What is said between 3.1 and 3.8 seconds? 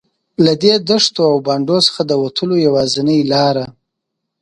لاره.